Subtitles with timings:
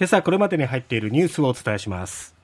[0.00, 2.34] 今朝これまでに入っているニュースをお伝えします。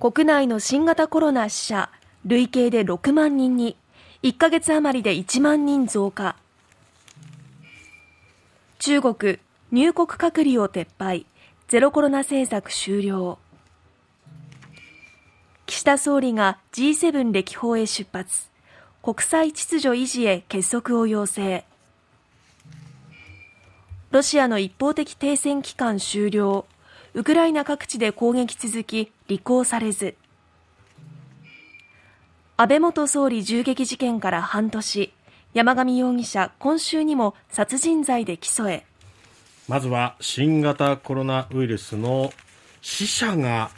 [0.00, 1.90] 国内の新型コロナ死者
[2.24, 3.76] 累計で6万人に
[4.24, 6.34] 1ヶ月余りで1万人増加。
[8.80, 9.38] 中国
[9.70, 11.24] 入国隔離を撤廃。
[11.68, 13.38] ゼロコロナ政策終了。
[15.66, 18.50] 岸田総理が G7 歴訪へ出発。
[19.04, 21.64] 国際秩序維持へ結束を要請。
[24.12, 26.64] ロシアの一方的停戦期間終了。
[27.14, 30.14] ウクライナ各地で攻撃続き履行されず。
[32.56, 35.12] 安倍元総理銃撃事件から半年。
[35.54, 38.86] 山上容疑者今週にも殺人罪で起訴へ。
[39.66, 42.32] まずは新型コロナウイルスの
[42.82, 43.70] 死者が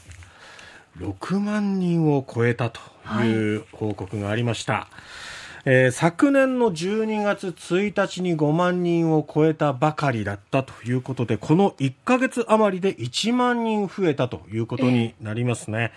[0.98, 2.80] 6万人を超えたと
[3.22, 4.72] いう報告がありました。
[4.74, 5.27] はい
[5.70, 15.92] えー、昨年の12月1日に5万人を超えたばかりだったということでこの1ヶ月余りで1万人増えたということになりますね、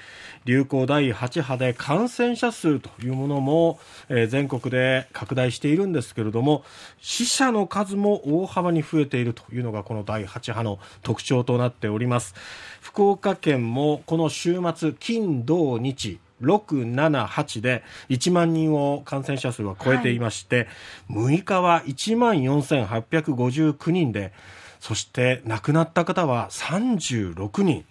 [0.46, 6.66] えー、流行第8波で感染者数というものも、えー、全国で拡大しているんですけれども
[7.00, 12.36] 死者の数も大幅に増えているというのがこの第8波の特徴となっております。
[12.81, 20.67] 福岡県もこの週末金土日678で1万人を感染者数は超えていまして、
[21.09, 24.34] はい、6日は1万4859人で
[24.80, 27.86] そして亡くなった方は36人。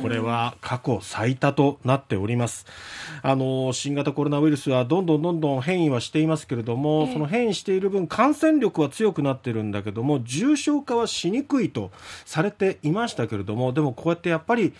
[0.00, 2.66] これは過去最多となっております。
[3.22, 11.90] あの新型コロナウイルスはどんどんどんどん変異はしていますけれども、その変異している分感染力は強くなっているんだけども重症化はしにくいと
[12.24, 14.72] されていましたけれどもでもこうやってやっぱり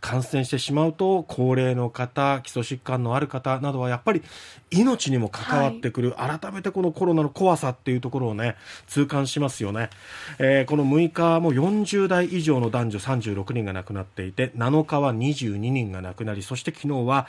[0.00, 4.22] 感染してしまうと高齢の方基礎疾患のある方などはやっぱり
[4.70, 9.90] 命にも関わってくる、はい、改めてこのコロナの怖さっていうところをね痛感しますよね、
[10.38, 17.26] えー、この6日も40代以上の男女36人が亡くなっていて7日は22人が亡くなりそして昨日は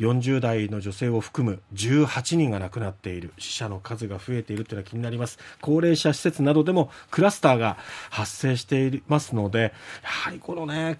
[0.00, 3.32] 40代の女性を含む18人が亡くなっている。
[3.38, 5.38] 死者の数が増えているというのは気になります。
[5.60, 7.76] 高齢者施設などでもクラスターが
[8.08, 10.96] 発生していますのでやはりこのね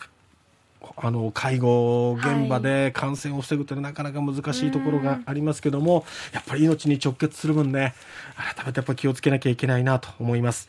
[0.97, 7.95] あの介護現場で感染を防ぐというのはなかなか難しいところがありますけども、やっぱり命に直結する分ね、
[8.37, 10.69] 改めてやっぱ気をつけなきゃいけないなと思います。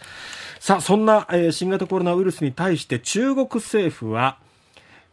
[0.60, 4.38] さあ、そんな、えー、新型コロナウイルスに対して中国政府は、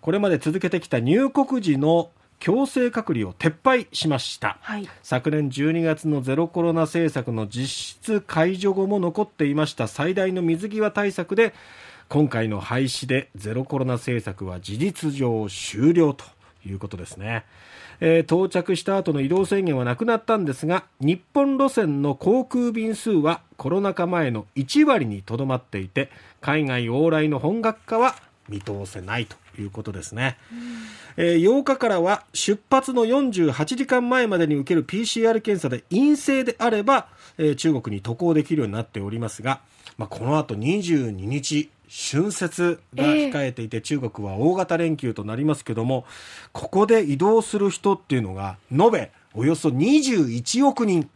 [0.01, 11.53] これまで続けてきた入国時の強制隔離を撤廃しました、はい、昨年12月のゼロコロナ政策の実質解除後も残っていました最大の水際対策で
[12.09, 16.25] 今回の廃止でゼロコロナ政策は事実上終了と
[16.65, 17.45] いうことですね、
[18.01, 26.11] えー、到着した後の移動制限はなくなったんですが日本路線の航空便数はコロナ禍前の1割にとどまっていて
[26.41, 28.15] 海外往来の本格化は
[28.49, 29.37] 見通せないと。
[29.63, 30.37] いうことですね、
[31.17, 37.09] えー、8日からは出発の48時間前までに受ける PCR 検査で陰性であれば、
[37.39, 39.61] えー、中国に渡航できるようになっておりますが、
[39.97, 46.05] まあ、この後22日春節が控えていて、中国は大型連休となりますけども、
[46.53, 51.09] ここで移動する人っていうのが、延べおよそ21億人。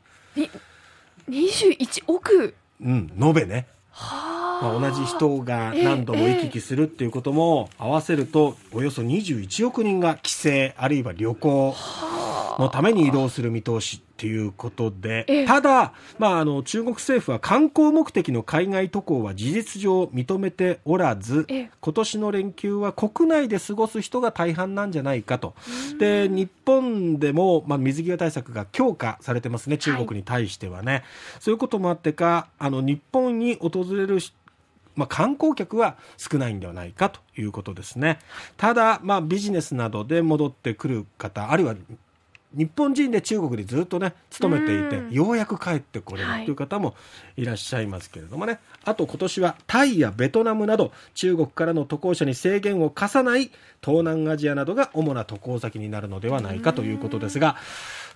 [1.28, 3.66] 21億うん、延べね。
[3.90, 11.72] はあ、まあ、同じ人が何度も行き来するっていうことも合わせると、およそ21億人が帰省、あるいは旅行。
[11.72, 12.22] は
[12.58, 25.54] あのために移動する見通しということで、ただ、まあ、あの中国政府は観光目的の海外渡航は事実上認めておらず、今年の連休は国内で過ごす人が大半なんじゃないかと。
[25.98, 30.92] で、日本でも、まあ、水際対策が強化されてますね、中国に対してはね。
[30.92, 31.02] はい、
[31.40, 34.20] そういうこともあってか、あの日本に訪れる
[34.94, 38.18] まあ、観光客は少ないんではないかということですね。
[38.56, 41.74] ただ、まあ、ビジネスなどで戻ってくる方、あるいは
[42.54, 46.52] 日本人で中国にずっとね勤めていてようやく帰ってこれるとい。
[46.52, 46.94] う方も
[47.36, 53.50] いらっしゃいますけれどもね、はい、あと今年はタイやベトナムなど中国からの渡航者に制限を課さない
[53.82, 57.56] 東南アジアなどが主な渡航先になるのではないかということですが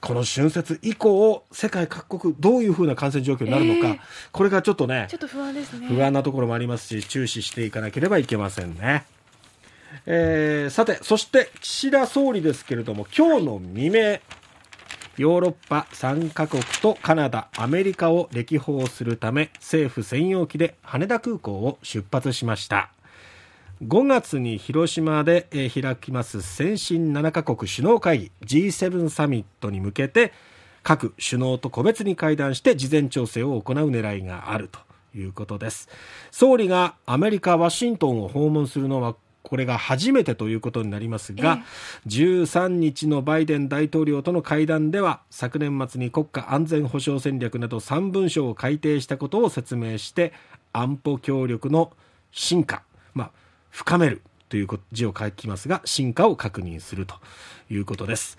[0.01, 3.99] この春節以降世界各国どういうふうな感染状況になるのか、えー、
[4.33, 5.89] これがちょっとねちょっと不安ですね。
[5.89, 9.05] 不安なところもありますし注視していかなければいけませんね。
[10.05, 14.19] えー、さて、そして岸田総理ですけれども、今日の未明、
[15.17, 22.91] ヨーロッパ3カ国とカナダ、アメリカを歴訪するため、政府専用機で羽田空港を出発しました。
[23.83, 30.33] 5月に広島で開きます先進7カ国首脳会議 G7 サミットに向けて
[30.83, 34.79] 各首脳と個別に会談して事前調整を行う狙いがあると
[35.15, 35.91] いうことです
[36.31, 39.15] 総理がアメリカ・ワシントンを訪問するのは
[39.47, 50.33] これが初めてということになりますが、え13日のバイデン大統領との会談では昨年末に国家安全保障戦略など3文書を改定したことを説明して
[50.73, 51.93] 安保協力の
[52.33, 52.83] 進化、
[53.15, 53.31] まあ、
[53.71, 57.15] 深めるという字を書きますが進化を確認すると
[57.71, 58.39] いうことです。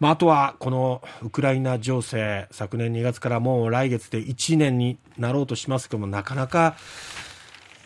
[0.00, 6.76] まあ、あとはこのウクライナ情勢昨年2月からもう来月で1年になろうとしますけどもなかなか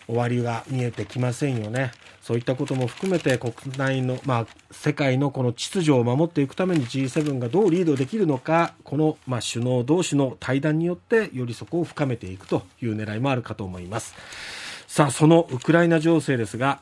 [0.07, 1.91] 終わりが見えてきませんよね。
[2.25, 14.15] そういったことも含めて国内の、まあ、世界のこの秩序を守っていくために G7 がどうリードできるのかこの、まあ、首脳同士の対談によってよりそこを深めていくという狙いもあるかと思います
[14.87, 16.79] さあそのウクライナ情勢ですが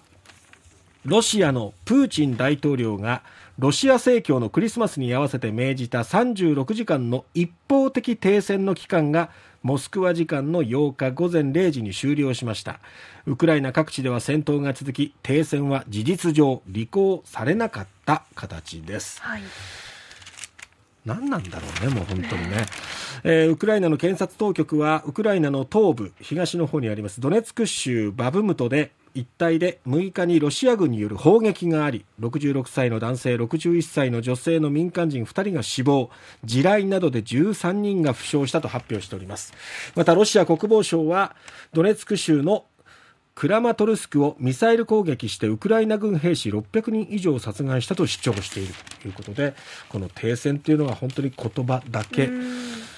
[1.03, 3.21] ロシアのプーチン大統領が
[3.59, 9.29] ロシア正教のクリスマスに合わせて命じた36時間の一方的停戦の期間が
[9.63, 12.79] モスクワ時間の8日午前0時に終了しました。
[13.25, 19.41] ウクライナ各地では戦闘が続き停戦は事実上履行されなかった形です、はい。
[21.05, 22.65] 何なんだろうね、もう本当にね、
[23.23, 36.09] えー、ウクライナの検察当局はウクライナの東部、東の方にありますドネツク州バブムトで一帯で6日にロシア軍による砲撃があり66歳の男性61歳の女性の民間人2人が死亡
[36.45, 39.53] 地雷などで13人が負傷したと発表しております。
[39.95, 41.35] またロシア国防省は
[41.73, 42.65] ドネツク州の
[43.35, 48.73] クラマトルスクをミサイル攻撃してウクライナ軍兵士600人以上殺害したと主張している。
[49.01, 49.55] ということで
[49.89, 52.29] この停戦というのは本当に言葉だけ。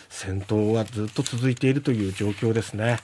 [0.09, 2.99] 戦闘はずっと続いているという状況ですね。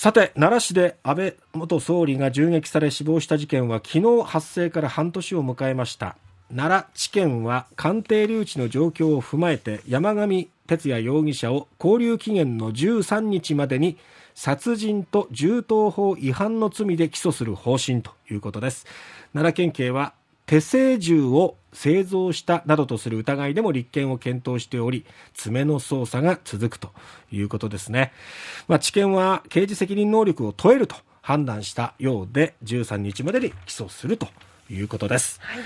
[0.00, 6.14] さて奈良市で安倍元総理が銃撃され死亡した事件は昨日発生から半年を迎えました。
[6.54, 13.98] 奈良地検は鑑定留置の状況を踏まえて山上徹也容疑者を勾留期限の13日までに
[14.36, 18.86] 殺人と銃刀法違反の罪で起訴する方針ということです。
[19.32, 20.12] 奈良県警は
[20.48, 25.04] 手製銃を製造したなどとする疑いでも立件を検討しており
[25.34, 26.90] 爪の捜査が続くと
[27.30, 28.12] いうことですね、
[28.66, 34.28] まあ、地検は刑事責任能力を問えると判断したようで13日までに起訴すると
[34.70, 35.62] いうことです、はい。